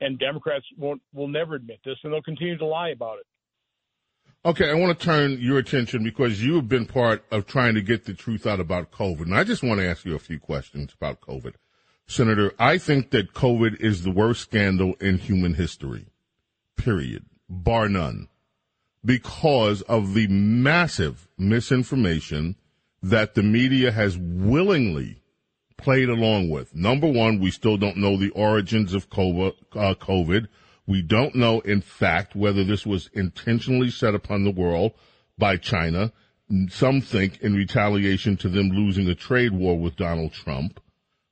And 0.00 0.18
Democrats 0.18 0.66
won't 0.76 1.00
will 1.14 1.26
never 1.26 1.54
admit 1.54 1.80
this, 1.84 1.96
and 2.04 2.12
they'll 2.12 2.22
continue 2.22 2.58
to 2.58 2.66
lie 2.66 2.90
about 2.90 3.18
it. 3.18 3.26
Okay, 4.44 4.70
I 4.70 4.74
want 4.74 4.96
to 4.96 5.04
turn 5.04 5.40
your 5.40 5.58
attention 5.58 6.04
because 6.04 6.44
you 6.44 6.54
have 6.56 6.68
been 6.68 6.84
part 6.84 7.24
of 7.32 7.46
trying 7.46 7.74
to 7.74 7.80
get 7.80 8.04
the 8.04 8.12
truth 8.12 8.46
out 8.46 8.60
about 8.60 8.92
COVID. 8.92 9.22
And 9.22 9.34
I 9.34 9.42
just 9.42 9.62
want 9.62 9.80
to 9.80 9.88
ask 9.88 10.04
you 10.04 10.14
a 10.14 10.20
few 10.20 10.38
questions 10.38 10.92
about 10.94 11.20
COVID. 11.22 11.54
Senator, 12.06 12.52
I 12.58 12.78
think 12.78 13.10
that 13.10 13.32
COVID 13.32 13.80
is 13.80 14.02
the 14.02 14.12
worst 14.12 14.42
scandal 14.42 14.94
in 15.00 15.18
human 15.18 15.54
history, 15.54 16.06
period, 16.76 17.24
bar 17.48 17.88
none, 17.88 18.28
because 19.04 19.80
of 19.82 20.14
the 20.14 20.28
massive 20.28 21.26
misinformation 21.38 22.54
that 23.02 23.34
the 23.34 23.42
media 23.42 23.90
has 23.90 24.16
willingly 24.18 25.22
played 25.76 26.08
along 26.08 26.48
with. 26.50 26.74
Number 26.74 27.06
one, 27.06 27.40
we 27.40 27.50
still 27.50 27.76
don't 27.76 27.96
know 27.96 28.16
the 28.16 28.30
origins 28.30 28.94
of 28.94 29.10
COVID. 29.10 29.54
Uh, 29.74 30.46
We 30.86 31.02
don't 31.02 31.34
know, 31.34 31.60
in 31.60 31.80
fact, 31.80 32.36
whether 32.36 32.64
this 32.64 32.86
was 32.86 33.10
intentionally 33.12 33.90
set 33.90 34.14
upon 34.14 34.44
the 34.44 34.50
world 34.50 34.92
by 35.36 35.56
China. 35.56 36.12
Some 36.68 37.00
think 37.00 37.40
in 37.40 37.54
retaliation 37.54 38.36
to 38.38 38.48
them 38.48 38.70
losing 38.70 39.08
a 39.08 39.14
trade 39.14 39.52
war 39.52 39.78
with 39.78 39.96
Donald 39.96 40.32
Trump. 40.32 40.80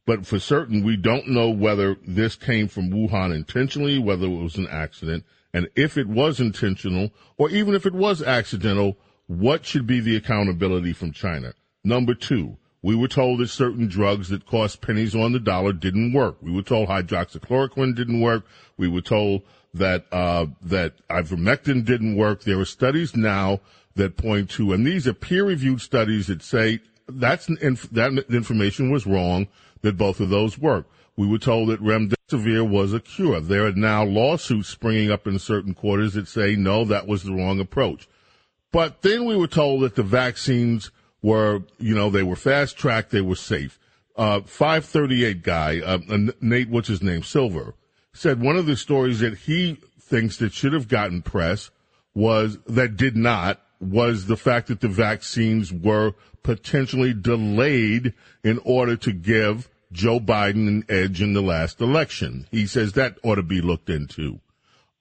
But 0.06 0.26
for 0.26 0.38
certain, 0.38 0.84
we 0.84 0.96
don't 0.96 1.28
know 1.28 1.48
whether 1.48 1.96
this 2.06 2.36
came 2.36 2.68
from 2.68 2.90
Wuhan 2.90 3.34
intentionally, 3.34 3.98
whether 3.98 4.26
it 4.26 4.42
was 4.42 4.56
an 4.56 4.68
accident, 4.68 5.24
and 5.54 5.68
if 5.76 5.96
it 5.96 6.08
was 6.08 6.40
intentional, 6.40 7.10
or 7.38 7.48
even 7.48 7.74
if 7.74 7.86
it 7.86 7.94
was 7.94 8.22
accidental, 8.22 8.98
what 9.26 9.64
should 9.64 9.86
be 9.86 10.00
the 10.00 10.16
accountability 10.16 10.92
from 10.92 11.12
China? 11.12 11.54
Number 11.84 12.12
two, 12.12 12.58
we 12.84 12.94
were 12.94 13.08
told 13.08 13.40
that 13.40 13.48
certain 13.48 13.88
drugs 13.88 14.28
that 14.28 14.44
cost 14.44 14.82
pennies 14.82 15.14
on 15.14 15.32
the 15.32 15.40
dollar 15.40 15.72
didn't 15.72 16.12
work. 16.12 16.36
We 16.42 16.52
were 16.52 16.60
told 16.60 16.86
hydroxychloroquine 16.86 17.96
didn't 17.96 18.20
work. 18.20 18.44
We 18.76 18.88
were 18.88 19.00
told 19.00 19.40
that 19.72 20.04
uh, 20.12 20.48
that 20.60 20.92
ivermectin 21.08 21.86
didn't 21.86 22.14
work. 22.14 22.42
There 22.42 22.60
are 22.60 22.66
studies 22.66 23.16
now 23.16 23.60
that 23.94 24.18
point 24.18 24.50
to, 24.50 24.74
and 24.74 24.86
these 24.86 25.08
are 25.08 25.14
peer-reviewed 25.14 25.80
studies 25.80 26.26
that 26.26 26.42
say 26.42 26.80
that's 27.08 27.46
that 27.46 28.26
information 28.28 28.90
was 28.90 29.06
wrong. 29.06 29.48
That 29.80 29.96
both 29.96 30.20
of 30.20 30.28
those 30.28 30.58
work. 30.58 30.86
We 31.16 31.26
were 31.26 31.38
told 31.38 31.70
that 31.70 31.82
remdesivir 31.82 32.68
was 32.68 32.92
a 32.92 33.00
cure. 33.00 33.40
There 33.40 33.64
are 33.64 33.72
now 33.72 34.04
lawsuits 34.04 34.68
springing 34.68 35.10
up 35.10 35.26
in 35.26 35.38
certain 35.38 35.72
quarters 35.72 36.12
that 36.14 36.28
say 36.28 36.54
no, 36.54 36.84
that 36.84 37.06
was 37.06 37.22
the 37.22 37.32
wrong 37.32 37.60
approach. 37.60 38.08
But 38.72 39.00
then 39.00 39.24
we 39.24 39.36
were 39.36 39.46
told 39.46 39.84
that 39.84 39.94
the 39.94 40.02
vaccines 40.02 40.90
were, 41.24 41.62
you 41.78 41.94
know, 41.94 42.10
they 42.10 42.22
were 42.22 42.36
fast 42.36 42.76
tracked, 42.76 43.10
they 43.10 43.22
were 43.22 43.34
safe. 43.34 43.78
Uh, 44.14 44.42
538 44.42 45.42
guy, 45.42 45.80
uh, 45.80 45.98
Nate, 46.42 46.68
what's 46.68 46.88
his 46.88 47.02
name, 47.02 47.22
Silver, 47.22 47.74
said 48.12 48.42
one 48.42 48.56
of 48.56 48.66
the 48.66 48.76
stories 48.76 49.20
that 49.20 49.38
he 49.38 49.78
thinks 49.98 50.36
that 50.36 50.52
should 50.52 50.74
have 50.74 50.86
gotten 50.86 51.22
press 51.22 51.70
was 52.14 52.58
that 52.66 52.98
did 52.98 53.16
not 53.16 53.62
was 53.80 54.26
the 54.26 54.36
fact 54.36 54.68
that 54.68 54.80
the 54.80 54.88
vaccines 54.88 55.72
were 55.72 56.12
potentially 56.42 57.14
delayed 57.14 58.12
in 58.44 58.58
order 58.62 58.94
to 58.94 59.10
give 59.10 59.70
Joe 59.92 60.20
Biden 60.20 60.68
an 60.68 60.84
edge 60.90 61.22
in 61.22 61.32
the 61.32 61.42
last 61.42 61.80
election. 61.80 62.46
He 62.50 62.66
says 62.66 62.92
that 62.92 63.16
ought 63.22 63.36
to 63.36 63.42
be 63.42 63.62
looked 63.62 63.88
into. 63.88 64.40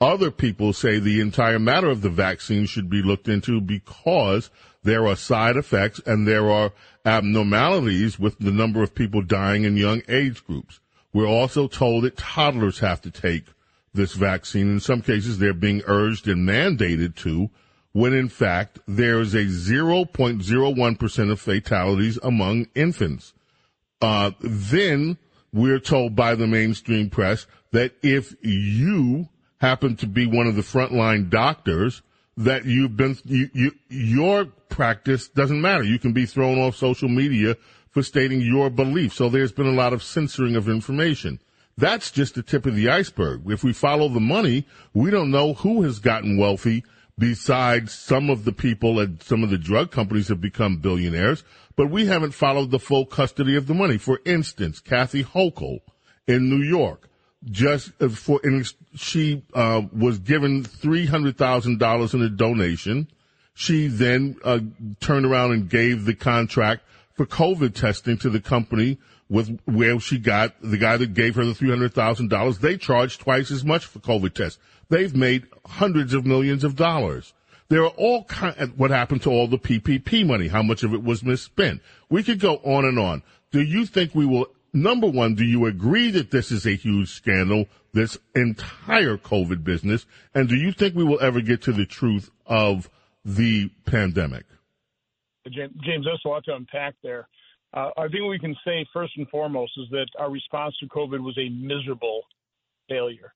Other 0.03 0.31
people 0.31 0.73
say 0.73 0.99
the 0.99 1.21
entire 1.21 1.59
matter 1.59 1.89
of 1.89 2.01
the 2.01 2.09
vaccine 2.09 2.65
should 2.65 2.89
be 2.89 3.01
looked 3.01 3.29
into 3.29 3.61
because 3.61 4.49
there 4.83 5.07
are 5.07 5.15
side 5.15 5.55
effects 5.55 6.01
and 6.05 6.27
there 6.27 6.51
are 6.51 6.73
abnormalities 7.05 8.19
with 8.19 8.37
the 8.37 8.51
number 8.51 8.83
of 8.83 8.93
people 8.93 9.21
dying 9.21 9.63
in 9.63 9.77
young 9.77 10.01
age 10.09 10.45
groups. 10.45 10.81
We're 11.13 11.25
also 11.25 11.69
told 11.69 12.03
that 12.03 12.17
toddlers 12.17 12.79
have 12.79 12.99
to 13.03 13.11
take 13.11 13.45
this 13.93 14.11
vaccine. 14.11 14.69
In 14.71 14.81
some 14.81 15.01
cases, 15.01 15.39
they're 15.39 15.53
being 15.53 15.81
urged 15.85 16.27
and 16.27 16.45
mandated 16.45 17.15
to, 17.17 17.49
when 17.93 18.11
in 18.11 18.27
fact 18.27 18.79
there 18.85 19.21
is 19.21 19.33
a 19.33 19.45
0.01% 19.45 21.31
of 21.31 21.39
fatalities 21.39 22.19
among 22.21 22.67
infants. 22.75 23.31
Uh, 24.01 24.31
then 24.41 25.17
we're 25.53 25.79
told 25.79 26.13
by 26.13 26.35
the 26.35 26.47
mainstream 26.47 27.09
press 27.09 27.47
that 27.71 27.93
if 28.01 28.35
you 28.41 29.29
happen 29.63 29.95
to 29.95 30.07
be 30.07 30.25
one 30.25 30.45
of 30.45 30.55
the 30.55 30.61
frontline 30.61 31.29
doctors, 31.29 32.01
that 32.35 32.65
you've 32.65 32.97
been, 32.97 33.17
you, 33.23 33.49
you, 33.53 33.71
your 33.89 34.45
practice 34.67 35.29
doesn't 35.29 35.61
matter. 35.61 35.83
You 35.83 35.99
can 35.99 36.11
be 36.11 36.25
thrown 36.25 36.59
off 36.59 36.75
social 36.75 37.07
media 37.07 37.55
for 37.91 38.03
stating 38.03 38.41
your 38.41 38.69
belief. 38.69 39.13
So 39.13 39.29
there's 39.29 39.53
been 39.53 39.67
a 39.67 39.71
lot 39.71 39.93
of 39.93 40.03
censoring 40.03 40.57
of 40.57 40.67
information. 40.67 41.39
That's 41.77 42.11
just 42.11 42.35
the 42.35 42.43
tip 42.43 42.65
of 42.65 42.75
the 42.75 42.89
iceberg. 42.89 43.49
If 43.49 43.63
we 43.63 43.71
follow 43.71 44.09
the 44.09 44.19
money, 44.19 44.65
we 44.93 45.11
don't 45.11 45.31
know 45.31 45.53
who 45.53 45.83
has 45.83 45.99
gotten 45.99 46.37
wealthy 46.37 46.83
besides 47.17 47.93
some 47.93 48.29
of 48.29 48.43
the 48.43 48.51
people 48.51 48.99
and 48.99 49.23
some 49.23 49.43
of 49.43 49.49
the 49.49 49.57
drug 49.57 49.91
companies 49.91 50.27
have 50.27 50.41
become 50.41 50.77
billionaires, 50.77 51.43
but 51.77 51.89
we 51.89 52.07
haven't 52.07 52.33
followed 52.33 52.71
the 52.71 52.79
full 52.79 53.05
custody 53.05 53.55
of 53.55 53.67
the 53.67 53.73
money. 53.73 53.97
For 53.97 54.19
instance, 54.25 54.81
Kathy 54.81 55.23
Hochul 55.23 55.79
in 56.27 56.49
New 56.49 56.63
York, 56.63 57.07
just 57.49 57.91
uh, 58.01 58.09
for, 58.09 58.39
she 58.95 59.43
uh, 59.53 59.81
was 59.91 60.19
given 60.19 60.63
$300,000 60.63 62.13
in 62.13 62.21
a 62.21 62.29
donation. 62.29 63.07
She 63.53 63.87
then 63.87 64.37
uh, 64.43 64.59
turned 64.99 65.25
around 65.25 65.51
and 65.51 65.69
gave 65.69 66.05
the 66.05 66.15
contract 66.15 66.83
for 67.13 67.25
COVID 67.25 67.75
testing 67.75 68.17
to 68.19 68.29
the 68.29 68.41
company 68.41 68.97
with 69.29 69.59
where 69.65 69.99
she 69.99 70.17
got 70.17 70.53
the 70.61 70.77
guy 70.77 70.97
that 70.97 71.13
gave 71.13 71.35
her 71.35 71.45
the 71.45 71.53
three 71.53 71.69
hundred 71.69 71.93
thousand 71.93 72.29
dollars. 72.29 72.59
They 72.59 72.77
charged 72.77 73.21
twice 73.21 73.51
as 73.51 73.63
much 73.63 73.85
for 73.85 73.99
COVID 73.99 74.33
tests. 74.33 74.59
They've 74.89 75.15
made 75.15 75.47
hundreds 75.65 76.13
of 76.13 76.25
millions 76.25 76.63
of 76.63 76.75
dollars. 76.75 77.33
There 77.69 77.83
are 77.83 77.93
all 77.97 78.25
kind. 78.25 78.73
What 78.77 78.91
happened 78.91 79.23
to 79.23 79.31
all 79.31 79.47
the 79.47 79.57
PPP 79.57 80.25
money? 80.25 80.47
How 80.47 80.61
much 80.61 80.83
of 80.83 80.93
it 80.93 81.03
was 81.03 81.23
misspent? 81.23 81.81
We 82.09 82.23
could 82.23 82.39
go 82.39 82.57
on 82.57 82.85
and 82.85 82.99
on. 82.99 83.23
Do 83.51 83.61
you 83.61 83.85
think 83.85 84.13
we 84.13 84.25
will? 84.25 84.47
Number 84.73 85.07
one, 85.07 85.35
do 85.35 85.43
you 85.45 85.67
agree 85.67 86.09
that 86.11 86.31
this 86.31 86.51
is 86.51 86.65
a 86.65 86.75
huge 86.75 87.09
scandal? 87.09 87.67
This 87.93 88.17
entire 88.35 89.17
COVID 89.17 89.63
business, 89.63 90.07
and 90.33 90.49
do 90.49 90.55
you 90.55 90.71
think 90.71 90.95
we 90.95 91.03
will 91.03 91.21
ever 91.21 91.41
get 91.41 91.61
to 91.63 91.71
the 91.71 91.85
truth 91.85 92.31
of 92.47 92.89
the 93.23 93.69
pandemic? 93.85 94.45
James, 95.47 96.05
there's 96.05 96.21
a 96.25 96.27
lot 96.27 96.43
to 96.45 96.55
unpack 96.55 96.95
there. 97.03 97.27
Uh, 97.73 97.89
I 97.97 98.07
think 98.07 98.23
we 98.27 98.39
can 98.39 98.55
say 98.65 98.85
first 98.91 99.13
and 99.17 99.29
foremost 99.29 99.73
is 99.77 99.89
that 99.91 100.07
our 100.17 100.31
response 100.31 100.75
to 100.79 100.87
COVID 100.87 101.19
was 101.19 101.37
a 101.37 101.49
miserable 101.49 102.21
failure. 102.89 103.33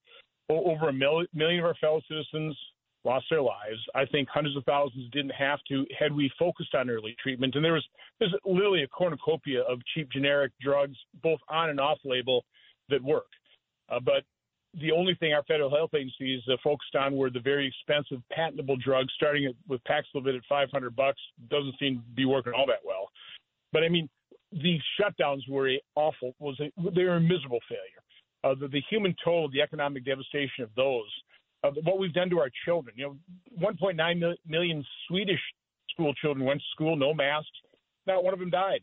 Over 0.50 0.90
a 0.90 0.94
million 0.94 1.60
of 1.60 1.66
our 1.66 1.76
fellow 1.76 2.02
citizens 2.08 2.58
lost 3.08 3.26
their 3.30 3.42
lives. 3.42 3.80
I 3.96 4.06
think 4.06 4.28
hundreds 4.30 4.56
of 4.58 4.64
thousands 4.66 5.10
didn't 5.12 5.32
have 5.32 5.60
to 5.70 5.86
had 5.98 6.14
we 6.14 6.32
focused 6.38 6.76
on 6.76 6.90
early 6.90 7.16
treatment. 7.22 7.56
And 7.56 7.64
there 7.64 7.74
was 7.74 7.86
there's 8.20 8.36
literally 8.46 8.84
a 8.84 8.88
cornucopia 8.88 9.62
of 9.62 9.80
cheap 9.94 10.12
generic 10.12 10.52
drugs, 10.62 10.98
both 11.24 11.40
on 11.50 11.70
and 11.70 11.80
off 11.80 11.98
label, 12.04 12.46
that 12.90 13.02
work. 13.04 13.28
Uh, 13.90 14.00
but 14.00 14.24
the 14.80 14.92
only 14.92 15.16
thing 15.16 15.34
our 15.34 15.44
federal 15.44 15.70
health 15.70 15.92
agencies 15.96 16.42
uh, 16.52 16.58
focused 16.64 16.96
on 16.96 17.16
were 17.16 17.30
the 17.30 17.40
very 17.40 17.68
expensive 17.68 18.22
patentable 18.32 18.76
drugs, 18.78 19.12
starting 19.16 19.52
with 19.68 19.82
Paxlovid 19.86 20.36
at 20.36 20.42
500 20.48 20.96
bucks. 20.96 21.20
Doesn't 21.50 21.76
seem 21.80 21.96
to 21.98 22.16
be 22.16 22.26
working 22.26 22.54
all 22.54 22.68
that 22.68 22.86
well. 22.86 23.10
But 23.74 23.84
I 23.84 23.90
mean, 23.90 24.10
the 24.52 24.78
shutdowns 25.00 25.48
were 25.50 25.70
a 25.70 25.82
awful. 25.96 26.36
Was 26.40 26.60
a, 26.60 26.72
they 26.92 27.04
were 27.04 27.16
a 27.16 27.22
miserable 27.22 27.60
failure. 27.68 28.04
Uh, 28.44 28.56
the, 28.60 28.68
the 28.68 28.82
human 28.90 29.16
toll, 29.24 29.50
the 29.52 29.62
economic 29.62 30.06
devastation 30.06 30.64
of 30.64 30.70
those, 30.76 31.10
uh, 31.64 31.72
what 31.84 32.00
we've 32.00 32.14
done 32.14 32.30
to 32.30 32.40
our 32.40 32.52
children. 32.66 32.96
You 32.98 33.18
know, 33.60 33.68
1.9 33.68 34.36
million 34.48 34.86
Swedish 35.08 35.42
school 35.92 36.14
children 36.14 36.46
went 36.46 36.60
to 36.60 36.66
school, 36.74 36.96
no 36.96 37.14
masks. 37.14 37.50
Not 38.06 38.24
one 38.24 38.34
of 38.34 38.40
them 38.40 38.50
died. 38.50 38.82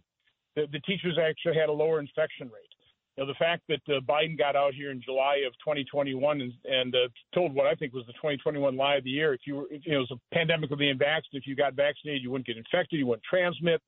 The, 0.56 0.66
the 0.70 0.80
teachers 0.80 1.18
actually 1.18 1.56
had 1.56 1.68
a 1.68 1.72
lower 1.72 1.98
infection 2.00 2.46
rate 2.46 2.74
you 3.16 3.22
know, 3.24 3.28
the 3.28 3.38
fact 3.38 3.62
that 3.68 3.80
uh, 3.88 4.00
Biden 4.00 4.36
got 4.36 4.56
out 4.56 4.74
here 4.74 4.90
in 4.90 5.00
July 5.00 5.42
of 5.46 5.52
2021 5.64 6.40
and, 6.40 6.52
and 6.64 6.94
uh, 6.94 7.08
told 7.32 7.54
what 7.54 7.66
I 7.66 7.74
think 7.74 7.92
was 7.92 8.04
the 8.06 8.12
2021 8.14 8.76
lie 8.76 8.96
of 8.96 9.04
the 9.04 9.10
year. 9.10 9.32
If 9.32 9.42
you 9.46 9.56
were, 9.56 9.66
you 9.70 9.92
know, 9.92 9.98
it 9.98 10.08
was 10.10 10.12
a 10.12 10.34
pandemic 10.34 10.72
of 10.72 10.78
the 10.78 10.88
unvaccinated. 10.88 11.42
If 11.42 11.46
you 11.46 11.54
got 11.54 11.74
vaccinated, 11.74 12.22
you 12.22 12.30
wouldn't 12.30 12.46
get 12.46 12.56
infected, 12.56 12.98
you 12.98 13.06
wouldn't 13.06 13.22
transmit, 13.22 13.80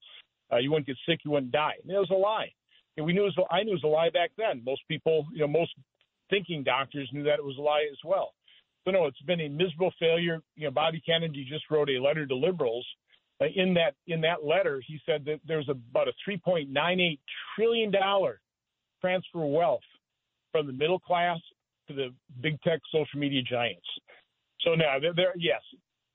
uh, 0.52 0.58
you 0.58 0.70
wouldn't 0.70 0.86
get 0.86 0.96
sick, 1.08 1.20
you 1.24 1.32
wouldn't 1.32 1.50
die. 1.50 1.74
And 1.82 1.90
it 1.90 1.98
was 1.98 2.10
a 2.10 2.14
lie. 2.14 2.52
And 2.96 3.04
we 3.04 3.12
knew 3.12 3.22
it 3.22 3.34
was, 3.36 3.46
I 3.50 3.64
knew 3.64 3.72
it 3.72 3.82
was 3.82 3.84
a 3.84 3.88
lie 3.88 4.10
back 4.10 4.30
then. 4.38 4.62
Most 4.64 4.82
people, 4.86 5.26
you 5.32 5.40
know, 5.40 5.48
most 5.48 5.72
thinking 6.30 6.62
doctors 6.62 7.10
knew 7.12 7.24
that 7.24 7.40
it 7.40 7.44
was 7.44 7.56
a 7.58 7.62
lie 7.62 7.86
as 7.90 7.98
well. 8.04 8.32
So 8.86 8.92
no, 8.92 9.06
it's 9.06 9.20
been 9.22 9.40
a 9.40 9.48
miserable 9.48 9.92
failure. 9.98 10.40
You 10.54 10.66
know, 10.66 10.70
Bobby 10.70 11.02
Kennedy 11.04 11.44
just 11.48 11.64
wrote 11.70 11.90
a 11.90 12.00
letter 12.00 12.24
to 12.26 12.34
liberals. 12.34 12.86
Uh, 13.40 13.46
in 13.54 13.74
that 13.74 13.94
in 14.06 14.20
that 14.22 14.44
letter, 14.44 14.82
he 14.86 14.98
said 15.04 15.24
that 15.26 15.40
there's 15.46 15.68
about 15.68 16.08
a 16.08 16.12
3.98 16.28 17.18
trillion 17.54 17.90
dollar 17.90 18.40
transfer 19.00 19.44
of 19.44 19.50
wealth 19.50 19.80
from 20.52 20.66
the 20.66 20.72
middle 20.72 20.98
class 21.00 21.38
to 21.88 21.94
the 21.94 22.08
big 22.40 22.60
tech 22.62 22.80
social 22.92 23.18
media 23.18 23.42
giants. 23.42 23.86
So 24.60 24.74
now, 24.74 24.96
there, 24.98 25.34
yes, 25.36 25.60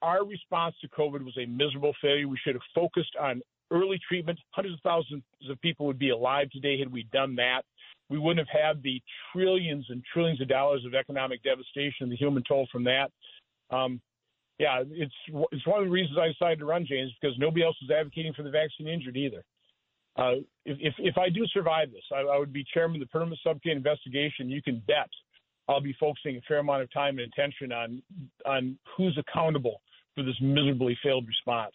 our 0.01 0.25
response 0.25 0.75
to 0.81 0.89
COVID 0.89 1.23
was 1.23 1.37
a 1.37 1.45
miserable 1.45 1.93
failure. 2.01 2.27
We 2.27 2.39
should 2.43 2.55
have 2.55 2.63
focused 2.73 3.15
on 3.19 3.41
early 3.69 3.99
treatment. 4.07 4.39
Hundreds 4.51 4.75
of 4.75 4.81
thousands 4.81 5.23
of 5.49 5.61
people 5.61 5.85
would 5.85 5.99
be 5.99 6.09
alive 6.09 6.49
today 6.51 6.79
had 6.79 6.91
we 6.91 7.03
done 7.13 7.35
that. 7.35 7.61
We 8.11 8.19
wouldn't 8.19 8.45
have 8.45 8.61
had 8.61 8.83
the 8.83 9.01
trillions 9.31 9.85
and 9.89 10.03
trillions 10.11 10.41
of 10.41 10.49
dollars 10.49 10.83
of 10.85 10.93
economic 10.93 11.41
devastation, 11.43 12.09
the 12.09 12.17
human 12.17 12.43
toll 12.47 12.67
from 12.71 12.83
that. 12.83 13.09
Um, 13.69 14.01
yeah, 14.59 14.83
it's 14.91 15.13
it's 15.51 15.65
one 15.65 15.79
of 15.79 15.85
the 15.85 15.91
reasons 15.91 16.17
I 16.19 16.27
decided 16.27 16.59
to 16.59 16.65
run, 16.65 16.85
James, 16.85 17.11
because 17.19 17.37
nobody 17.39 17.63
else 17.63 17.77
was 17.81 17.89
advocating 17.89 18.33
for 18.33 18.43
the 18.43 18.51
vaccine 18.51 18.87
injured 18.87 19.15
either. 19.15 19.43
Uh, 20.17 20.43
if, 20.65 20.77
if, 20.79 20.93
if 20.99 21.17
I 21.17 21.29
do 21.29 21.47
survive 21.47 21.89
this, 21.91 22.03
I, 22.13 22.19
I 22.19 22.37
would 22.37 22.51
be 22.51 22.65
chairman 22.73 23.01
of 23.01 23.07
the 23.07 23.11
permanent 23.11 23.39
subcommittee 23.43 23.77
investigation. 23.77 24.49
You 24.49 24.61
can 24.61 24.83
bet 24.85 25.09
I'll 25.69 25.79
be 25.79 25.95
focusing 25.97 26.35
a 26.35 26.41
fair 26.41 26.59
amount 26.59 26.83
of 26.83 26.91
time 26.91 27.17
and 27.17 27.31
attention 27.31 27.71
on 27.71 28.01
on 28.45 28.77
who's 28.95 29.17
accountable 29.17 29.81
for 30.15 30.23
this 30.23 30.35
miserably 30.41 30.97
failed 31.01 31.27
response. 31.27 31.73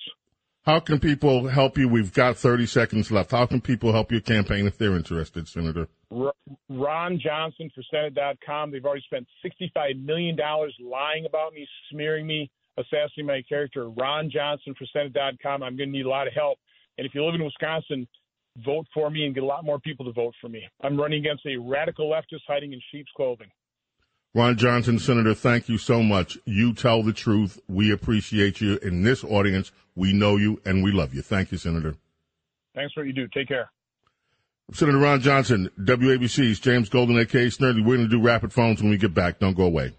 How 0.66 0.80
can 0.80 0.98
people 0.98 1.46
help 1.46 1.78
you? 1.78 1.88
We've 1.88 2.12
got 2.12 2.36
30 2.36 2.66
seconds 2.66 3.12
left. 3.12 3.30
How 3.30 3.46
can 3.46 3.60
people 3.60 3.92
help 3.92 4.10
your 4.10 4.20
campaign 4.20 4.66
if 4.66 4.76
they're 4.76 4.96
interested, 4.96 5.46
Senator? 5.46 5.86
Ron 6.10 7.20
Johnson 7.20 7.70
for 7.72 7.84
Senate.com. 7.88 8.72
They've 8.72 8.84
already 8.84 9.04
spent 9.06 9.28
$65 9.44 10.04
million 10.04 10.36
lying 10.36 11.24
about 11.24 11.52
me, 11.52 11.68
smearing 11.88 12.26
me, 12.26 12.50
assassinating 12.78 13.26
my 13.26 13.42
character. 13.48 13.90
Ron 13.90 14.28
Johnson 14.28 14.74
for 14.76 14.86
Senate.com. 14.92 15.62
I'm 15.62 15.76
going 15.76 15.90
to 15.90 15.98
need 15.98 16.06
a 16.06 16.08
lot 16.08 16.26
of 16.26 16.32
help. 16.32 16.58
And 16.98 17.06
if 17.06 17.14
you 17.14 17.24
live 17.24 17.36
in 17.36 17.44
Wisconsin, 17.44 18.08
vote 18.64 18.86
for 18.92 19.08
me 19.08 19.24
and 19.24 19.36
get 19.36 19.44
a 19.44 19.46
lot 19.46 19.64
more 19.64 19.78
people 19.78 20.04
to 20.06 20.12
vote 20.12 20.34
for 20.40 20.48
me. 20.48 20.64
I'm 20.82 20.96
running 20.98 21.20
against 21.20 21.46
a 21.46 21.56
radical 21.58 22.10
leftist 22.10 22.42
hiding 22.48 22.72
in 22.72 22.80
sheep's 22.90 23.12
clothing. 23.16 23.48
Ron 24.36 24.58
Johnson, 24.58 24.98
Senator, 24.98 25.32
thank 25.32 25.66
you 25.66 25.78
so 25.78 26.02
much. 26.02 26.36
You 26.44 26.74
tell 26.74 27.02
the 27.02 27.14
truth. 27.14 27.58
We 27.68 27.90
appreciate 27.90 28.60
you. 28.60 28.76
In 28.82 29.02
this 29.02 29.24
audience, 29.24 29.72
we 29.94 30.12
know 30.12 30.36
you 30.36 30.60
and 30.66 30.84
we 30.84 30.92
love 30.92 31.14
you. 31.14 31.22
Thank 31.22 31.52
you, 31.52 31.56
Senator. 31.56 31.94
Thanks 32.74 32.92
for 32.92 33.00
what 33.00 33.06
you 33.06 33.14
do. 33.14 33.28
Take 33.28 33.48
care. 33.48 33.70
Senator 34.74 34.98
Ron 34.98 35.22
Johnson, 35.22 35.70
WABC's 35.80 36.60
James 36.60 36.90
Golden, 36.90 37.18
a.k.a. 37.18 37.46
Snerdley. 37.46 37.82
We're 37.82 37.96
going 37.96 38.10
to 38.10 38.14
do 38.14 38.20
rapid 38.20 38.52
phones 38.52 38.82
when 38.82 38.90
we 38.90 38.98
get 38.98 39.14
back. 39.14 39.38
Don't 39.38 39.56
go 39.56 39.64
away. 39.64 39.96